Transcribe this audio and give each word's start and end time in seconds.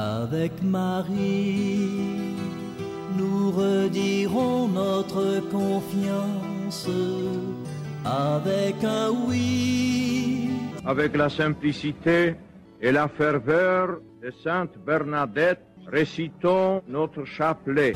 Avec 0.00 0.62
Marie, 0.62 2.34
nous 3.18 3.50
redirons 3.50 4.66
notre 4.68 5.40
confiance 5.50 6.88
avec 8.02 8.82
un 8.82 9.10
oui. 9.10 10.48
Avec 10.86 11.14
la 11.14 11.28
simplicité 11.28 12.34
et 12.80 12.92
la 12.92 13.08
ferveur 13.08 14.00
de 14.22 14.30
Sainte 14.42 14.78
Bernadette, 14.86 15.60
récitons 15.86 16.80
notre 16.88 17.26
chapelet. 17.26 17.92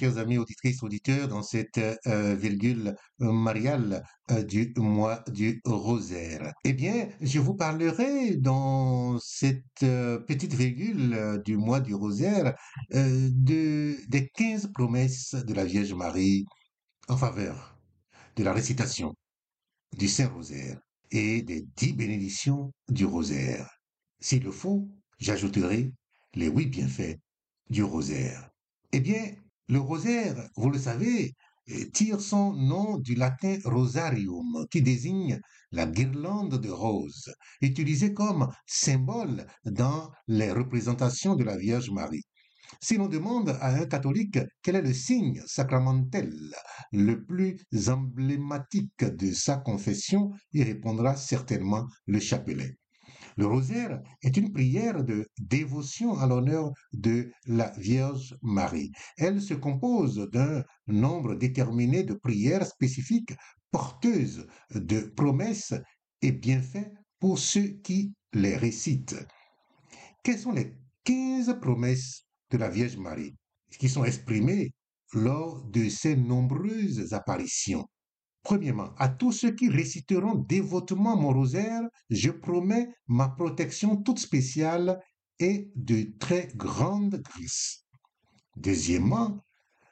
Chers 0.00 0.16
amis 0.16 0.38
auditrices, 0.38 0.82
auditeurs, 0.82 1.28
dans 1.28 1.42
cette 1.42 1.76
euh, 2.06 2.34
virgule 2.34 2.96
mariale 3.18 4.02
euh, 4.30 4.42
du 4.42 4.72
mois 4.78 5.22
du 5.30 5.60
rosaire. 5.66 6.54
Eh 6.64 6.72
bien, 6.72 7.10
je 7.20 7.38
vous 7.38 7.54
parlerai 7.54 8.36
dans 8.36 9.18
cette 9.18 9.82
euh, 9.82 10.18
petite 10.18 10.54
virgule 10.54 11.12
euh, 11.12 11.36
du 11.36 11.58
mois 11.58 11.80
du 11.80 11.94
rosaire 11.94 12.54
de, 12.90 13.96
des 14.08 14.30
15 14.30 14.70
promesses 14.72 15.34
de 15.34 15.52
la 15.52 15.66
Vierge 15.66 15.92
Marie 15.92 16.46
en 17.08 17.18
faveur 17.18 17.78
de 18.36 18.42
la 18.42 18.54
récitation 18.54 19.14
du 19.98 20.08
Saint-Rosaire 20.08 20.80
et 21.10 21.42
des 21.42 21.66
dix 21.76 21.92
bénédictions 21.92 22.72
du 22.88 23.04
rosaire. 23.04 23.68
S'il 24.18 24.44
le 24.44 24.50
faut, 24.50 24.88
j'ajouterai 25.18 25.92
les 26.34 26.46
huit 26.48 26.68
bienfaits 26.68 27.18
du 27.68 27.82
rosaire. 27.82 28.48
Eh 28.92 29.00
bien, 29.00 29.34
le 29.70 29.78
rosaire, 29.78 30.48
vous 30.56 30.70
le 30.70 30.78
savez, 30.78 31.34
euh, 31.70 31.84
tire 31.94 32.20
son 32.20 32.52
nom 32.54 32.98
du 32.98 33.14
latin 33.14 33.56
rosarium, 33.64 34.66
qui 34.68 34.82
désigne 34.82 35.40
la 35.70 35.86
guirlande 35.86 36.60
de 36.60 36.70
roses, 36.70 37.32
utilisée 37.60 38.12
comme 38.12 38.48
symbole 38.66 39.46
dans 39.64 40.10
les 40.26 40.50
représentations 40.50 41.36
de 41.36 41.44
la 41.44 41.56
Vierge 41.56 41.90
Marie. 41.90 42.24
Si 42.80 42.96
l'on 42.96 43.06
demande 43.06 43.50
à 43.60 43.68
un 43.76 43.86
catholique 43.86 44.40
quel 44.62 44.74
est 44.74 44.82
le 44.82 44.92
signe 44.92 45.40
sacramentel 45.46 46.32
le 46.90 47.24
plus 47.24 47.64
emblématique 47.88 49.04
de 49.04 49.32
sa 49.32 49.56
confession, 49.56 50.32
il 50.52 50.64
répondra 50.64 51.14
certainement 51.14 51.86
le 52.06 52.18
chapelet. 52.18 52.79
Le 53.40 53.46
rosaire 53.46 54.02
est 54.20 54.36
une 54.36 54.52
prière 54.52 55.02
de 55.02 55.26
dévotion 55.38 56.14
à 56.18 56.26
l'honneur 56.26 56.72
de 56.92 57.32
la 57.46 57.70
Vierge 57.78 58.36
Marie. 58.42 58.92
Elle 59.16 59.40
se 59.40 59.54
compose 59.54 60.28
d'un 60.30 60.62
nombre 60.86 61.34
déterminé 61.36 62.02
de 62.02 62.12
prières 62.12 62.66
spécifiques 62.66 63.32
porteuses 63.70 64.46
de 64.74 65.00
promesses 65.16 65.72
et 66.20 66.32
bienfaits 66.32 66.92
pour 67.18 67.38
ceux 67.38 67.80
qui 67.82 68.12
les 68.34 68.58
récitent. 68.58 69.16
Quelles 70.22 70.38
sont 70.38 70.52
les 70.52 70.76
15 71.04 71.60
promesses 71.62 72.26
de 72.50 72.58
la 72.58 72.68
Vierge 72.68 72.98
Marie 72.98 73.34
qui 73.78 73.88
sont 73.88 74.04
exprimées 74.04 74.74
lors 75.14 75.64
de 75.64 75.88
ces 75.88 76.14
nombreuses 76.14 77.14
apparitions? 77.14 77.88
Premièrement, 78.42 78.94
à 78.96 79.08
tous 79.08 79.32
ceux 79.32 79.54
qui 79.54 79.68
réciteront 79.68 80.34
dévotement 80.34 81.16
mon 81.16 81.32
rosaire, 81.32 81.82
je 82.08 82.30
promets 82.30 82.88
ma 83.06 83.28
protection 83.28 83.96
toute 83.96 84.18
spéciale 84.18 84.98
et 85.38 85.70
de 85.74 86.16
très 86.18 86.48
grande 86.54 87.20
grâce. 87.22 87.84
Deuxièmement, 88.56 89.44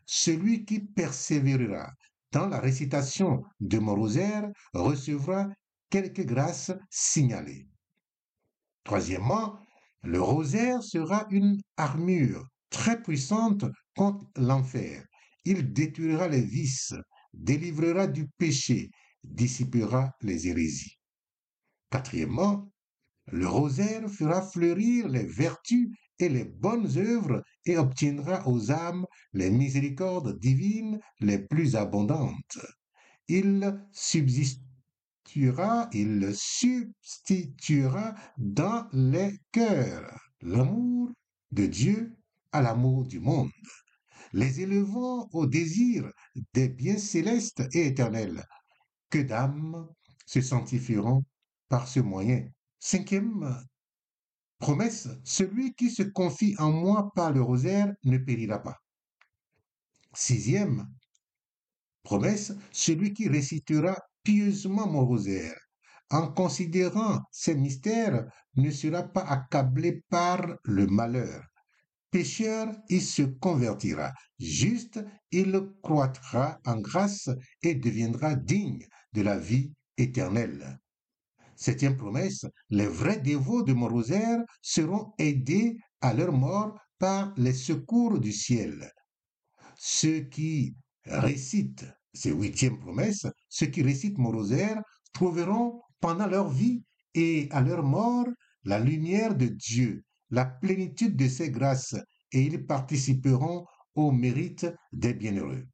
celui 0.07 0.65
qui 0.65 0.81
persévérera 0.81 1.93
dans 2.33 2.49
la 2.49 2.61
récitation 2.61 3.43
de 3.61 3.79
mon 3.79 3.95
rosaire 3.95 4.49
recevra 4.73 5.49
quelques 5.91 6.25
grâces 6.25 6.73
signalées. 6.91 7.67
Troisièmement, 8.85 9.59
le 10.03 10.21
rosaire 10.21 10.83
sera 10.83 11.27
une 11.31 11.61
armure 11.77 12.47
très 12.71 13.01
puissante 13.03 13.65
contre 13.97 14.27
l'enfer. 14.37 15.05
Il 15.45 15.73
détruira 15.73 16.29
les 16.29 16.43
vices, 16.43 16.95
délivrera 17.39 18.07
du 18.07 18.29
péché, 18.39 18.91
dissipera 19.25 20.13
les 20.23 20.49
hérésies. 20.49 20.99
Quatrièmement, 21.91 22.71
le 23.31 23.47
rosaire 23.47 24.09
fera 24.11 24.43
fleurir 24.43 25.09
les 25.09 25.25
vertus 25.25 25.89
et 26.19 26.29
les 26.29 26.45
bonnes 26.45 26.99
œuvres 26.99 27.43
et 27.65 27.77
obtiendra 27.77 28.47
aux 28.49 28.71
âmes 28.71 29.07
les 29.33 29.51
miséricordes 29.51 30.39
divines 30.39 30.99
les 31.21 31.39
plus 31.39 31.77
abondantes. 31.77 32.59
Il 33.29 33.87
substituera, 33.93 35.89
il 35.93 36.33
substituera 36.35 38.15
dans 38.39 38.89
les 38.93 39.39
cœurs 39.53 40.19
l'amour 40.41 41.11
de 41.53 41.67
Dieu 41.67 42.17
à 42.53 42.63
l'amour 42.63 43.07
du 43.07 43.21
monde 43.21 43.51
les 44.33 44.61
élevant 44.61 45.29
au 45.33 45.47
désir 45.47 46.11
des 46.55 46.69
biens 46.69 46.99
célestes 46.99 47.63
et 47.73 47.87
éternels. 47.87 48.45
Que 49.11 49.19
d'âmes 49.19 49.89
se 50.27 50.41
sanctifieront 50.41 51.25
par 51.69 51.89
ce 51.89 52.01
moyen. 52.01 52.47
Cinquième 52.79 53.65
promesse, 54.59 55.09
celui 55.25 55.75
qui 55.75 55.91
se 55.91 56.03
confie 56.03 56.55
en 56.59 56.71
moi 56.71 57.11
par 57.15 57.33
le 57.33 57.43
rosaire 57.43 57.93
ne 58.05 58.19
périra 58.19 58.63
pas. 58.63 58.77
Sixième 60.15 60.87
promesse, 62.03 62.53
celui 62.73 63.15
qui 63.15 63.29
récitera 63.29 63.97
pieusement 64.23 64.87
mon 64.87 65.07
rosaire 65.07 65.59
en 66.11 66.33
considérant 66.33 67.21
ces 67.31 67.55
mystères 67.55 68.27
ne 68.57 68.71
sera 68.71 69.03
pas 69.03 69.23
accablé 69.23 70.03
par 70.09 70.47
le 70.65 70.87
malheur. 70.87 71.43
Pécheur, 72.11 72.75
il 72.89 73.03
se 73.03 73.23
convertira. 73.23 74.13
Juste, 74.39 75.05
il 75.31 75.61
croîtra 75.83 76.59
en 76.65 76.79
grâce 76.79 77.29
et 77.63 77.75
deviendra 77.75 78.35
digne 78.35 78.87
de 79.13 79.23
la 79.23 79.39
vie 79.39 79.73
éternelle. 79.99 80.79
Septième 81.55 81.97
promesse, 81.97 82.47
les 82.71 82.87
vrais 82.87 83.19
dévots 83.19 83.63
de 83.63 83.73
mon 83.75 84.03
seront 84.63 85.13
aidés 85.19 85.77
à 86.01 86.15
leur 86.15 86.33
mort 86.33 86.79
par 86.99 87.35
les 87.37 87.53
secours 87.53 88.19
du 88.19 88.33
ciel. 88.33 88.91
Ceux 89.77 90.21
qui 90.21 90.77
récitent 91.05 91.87
ces 92.15 92.31
huitièmes 92.31 92.79
promesses, 92.79 93.27
ceux 93.49 93.67
qui 93.67 93.83
récitent 93.83 94.19
mon 94.19 94.33
trouveront 95.13 95.83
pendant 96.01 96.27
leur 96.27 96.49
vie 96.49 96.83
et 97.15 97.49
à 97.51 97.61
leur 97.61 97.83
mort 97.83 98.27
la 98.65 98.79
lumière 98.79 99.35
de 99.35 99.47
Dieu 99.47 100.05
la 100.31 100.45
plénitude 100.45 101.17
de 101.17 101.29
ses 101.29 101.51
grâces 101.51 101.97
et 102.33 102.43
ils 102.43 102.67
participeront 102.67 103.65
au 103.95 104.13
mérite 104.13 104.67
des 104.93 105.15
bienheureux. 105.15 105.67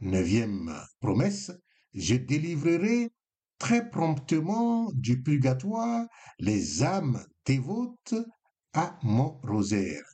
Neuvième 0.00 0.74
promesse, 1.00 1.50
je 1.94 2.14
délivrerai 2.14 3.10
très 3.58 3.90
promptement 3.90 4.90
du 4.92 5.22
purgatoire 5.22 6.06
les 6.38 6.82
âmes 6.82 7.22
dévotes 7.44 8.14
à 8.72 8.98
mon 9.02 9.38
rosaire. 9.42 10.04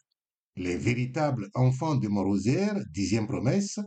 Les 0.56 0.76
véritables 0.76 1.48
enfants 1.54 1.96
de 1.96 2.08
mon 2.08 2.24
rosaire, 2.24 2.74
dixième 2.90 3.26
promesse, 3.26 3.78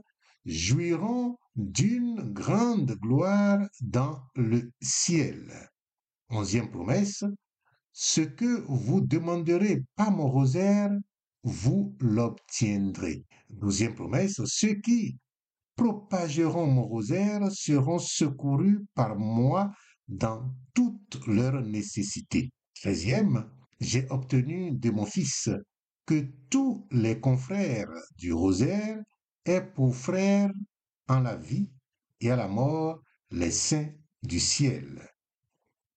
jouiront 0.45 1.37
d'une 1.55 2.31
grande 2.31 2.91
gloire 3.01 3.59
dans 3.81 4.21
le 4.35 4.71
ciel. 4.81 5.51
Onzième 6.29 6.69
promesse, 6.69 7.23
ce 8.01 8.21
que 8.21 8.63
vous 8.69 9.01
demanderez 9.01 9.83
par 9.97 10.09
mon 10.09 10.29
rosaire, 10.31 10.89
vous 11.43 11.97
l'obtiendrez. 11.99 13.25
Douzième 13.49 13.93
promesse, 13.93 14.39
ceux 14.45 14.75
qui 14.75 15.17
propageront 15.75 16.65
mon 16.65 16.87
rosaire 16.87 17.51
seront 17.51 17.99
secourus 17.99 18.85
par 18.95 19.17
moi 19.17 19.73
dans 20.07 20.49
toutes 20.73 21.27
leurs 21.27 21.61
nécessités. 21.61 22.51
Treizième, 22.73 23.51
j'ai 23.81 24.07
obtenu 24.11 24.71
de 24.71 24.91
mon 24.91 25.05
Fils 25.05 25.49
que 26.05 26.25
tous 26.49 26.87
les 26.91 27.19
confrères 27.19 27.91
du 28.17 28.31
rosaire 28.31 28.97
aient 29.43 29.73
pour 29.75 29.93
frères 29.93 30.53
en 31.09 31.19
la 31.19 31.35
vie 31.35 31.69
et 32.21 32.31
à 32.31 32.37
la 32.37 32.47
mort 32.47 33.01
les 33.31 33.51
saints 33.51 33.91
du 34.23 34.39
ciel. 34.39 35.05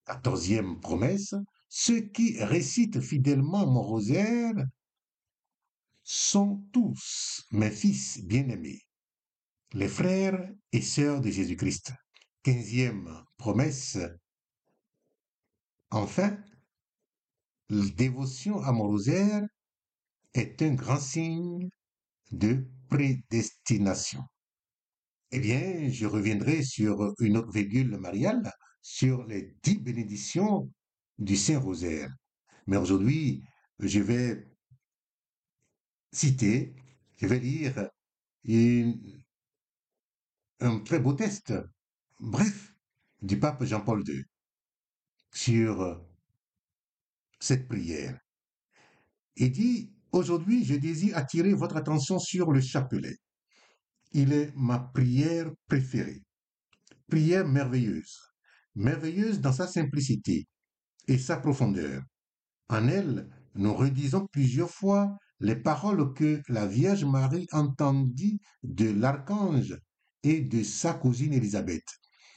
Quatorzième 0.05 0.81
promesse, 0.81 1.33
ceux 1.75 2.03
qui 2.03 2.37
récitent 2.39 3.01
fidèlement 3.01 3.67
mon 3.67 3.83
rosaire 3.83 4.53
sont 6.03 6.63
tous 6.71 7.47
mes 7.51 7.71
fils 7.71 8.23
bien-aimés, 8.25 8.83
les 9.73 9.89
frères 9.89 10.53
et 10.73 10.83
sœurs 10.83 11.23
de 11.23 11.31
Jésus-Christ. 11.31 11.95
Quinzième 12.43 13.25
promesse. 13.39 13.97
Enfin, 15.91 16.37
la 17.71 17.89
dévotion 17.89 18.61
à 18.61 18.73
mon 18.73 18.89
rosaire 18.89 19.43
est 20.35 20.61
un 20.61 20.75
grand 20.75 21.01
signe 21.01 21.71
de 22.33 22.69
prédestination. 22.91 24.23
eh 25.31 25.41
bien, 25.41 25.89
je 25.89 26.05
reviendrai 26.05 26.63
sur 26.65 27.15
une 27.19 27.39
autre 27.39 27.51
virgule 27.51 27.97
mariale, 27.97 28.53
sur 28.83 29.25
les 29.25 29.57
dix 29.63 29.79
bénédictions 29.79 30.71
du 31.23 31.37
Saint-Rosaire. 31.37 32.11
Mais 32.67 32.77
aujourd'hui, 32.77 33.45
je 33.79 34.01
vais 34.01 34.49
citer, 36.13 36.75
je 37.17 37.27
vais 37.27 37.39
lire 37.39 37.89
un 40.61 40.79
très 40.81 40.99
beau 40.99 41.13
texte, 41.13 41.55
bref, 42.19 42.75
du 43.21 43.39
pape 43.39 43.65
Jean-Paul 43.65 44.03
II 44.07 44.25
sur 45.33 46.05
cette 47.39 47.69
prière. 47.69 48.19
Il 49.37 49.53
dit, 49.53 49.93
aujourd'hui, 50.11 50.65
je 50.65 50.75
désire 50.75 51.17
attirer 51.17 51.55
votre 51.55 51.77
attention 51.77 52.19
sur 52.19 52.53
le 52.53 52.61
chapelet. 52.61 53.17
Il 54.13 54.33
est 54.33 54.53
ma 54.55 54.79
prière 54.79 55.51
préférée. 55.67 56.23
Prière 57.09 57.47
merveilleuse, 57.47 58.19
merveilleuse 58.75 59.41
dans 59.41 59.53
sa 59.53 59.67
simplicité 59.67 60.47
et 61.09 61.19
sa 61.19 61.37
profondeur. 61.37 62.03
En 62.69 62.89
elle, 62.89 63.29
nous 63.55 63.75
redisons 63.75 64.27
plusieurs 64.33 64.71
fois 64.71 65.17
les 65.41 65.57
paroles 65.57 66.15
que 66.15 66.41
la 66.49 66.67
Vierge 66.67 67.05
Marie 67.05 67.49
entendit 67.53 68.41
de 68.63 68.91
l'archange 68.91 69.77
et 70.23 70.41
de 70.41 70.63
sa 70.63 70.95
cousine 70.95 71.33
Élisabeth. 71.33 71.85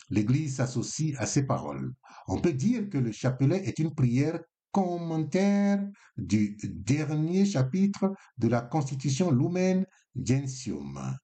L'Église 0.10 0.58
s'associe 0.58 1.16
à 1.18 1.26
ces 1.26 1.46
paroles. 1.46 1.94
On 2.28 2.42
peut 2.42 2.54
dire 2.54 2.90
que 2.90 2.98
le 2.98 3.12
chapelet 3.12 3.64
est 3.66 3.80
une 3.80 3.94
prière 3.94 4.40
commentaire 4.72 5.80
du 6.18 6.58
dernier 6.64 7.46
chapitre 7.46 8.12
de 8.38 8.48
la 8.48 8.62
Constitution 8.62 9.32
Lumen 9.32 9.86
Gentium 10.16 11.18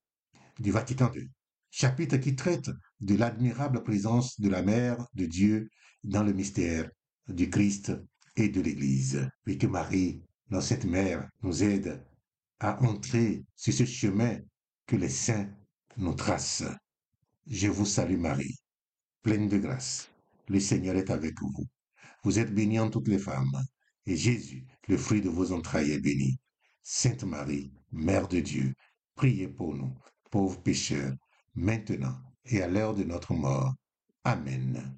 du 0.59 0.71
Vatican 0.71 1.11
II, 1.13 1.29
chapitre 1.69 2.17
qui 2.17 2.35
traite 2.35 2.69
de 2.99 3.15
l'admirable 3.15 3.83
présence 3.83 4.39
de 4.39 4.49
la 4.49 4.61
Mère 4.61 5.05
de 5.15 5.25
Dieu 5.25 5.69
dans 6.03 6.23
le 6.23 6.33
mystère 6.33 6.89
du 7.31 7.49
Christ 7.49 7.91
et 8.35 8.49
de 8.49 8.61
l'Église. 8.61 9.29
Et 9.47 9.57
que 9.57 9.67
Marie, 9.67 10.21
dans 10.49 10.61
cette 10.61 10.85
mère, 10.85 11.29
nous 11.41 11.63
aide 11.63 12.03
à 12.59 12.81
entrer 12.83 13.43
sur 13.55 13.73
ce 13.73 13.85
chemin 13.85 14.37
que 14.85 14.95
les 14.95 15.09
saints 15.09 15.49
nous 15.97 16.13
tracent. 16.13 16.63
Je 17.47 17.67
vous 17.67 17.85
salue 17.85 18.17
Marie, 18.17 18.55
pleine 19.23 19.47
de 19.47 19.57
grâce. 19.57 20.09
Le 20.47 20.59
Seigneur 20.59 20.95
est 20.95 21.09
avec 21.09 21.39
vous. 21.41 21.65
Vous 22.23 22.39
êtes 22.39 22.53
bénie 22.53 22.79
en 22.79 22.89
toutes 22.89 23.07
les 23.07 23.17
femmes, 23.17 23.63
et 24.05 24.15
Jésus, 24.15 24.65
le 24.87 24.97
fruit 24.97 25.21
de 25.21 25.29
vos 25.29 25.51
entrailles, 25.51 25.91
est 25.91 25.99
béni. 25.99 26.37
Sainte 26.83 27.23
Marie, 27.23 27.71
Mère 27.91 28.27
de 28.27 28.39
Dieu, 28.39 28.73
priez 29.15 29.47
pour 29.47 29.75
nous, 29.75 29.93
pauvres 30.29 30.61
pécheurs, 30.61 31.13
maintenant 31.55 32.17
et 32.45 32.61
à 32.61 32.67
l'heure 32.67 32.95
de 32.95 33.03
notre 33.03 33.33
mort. 33.33 33.73
Amen. 34.23 34.97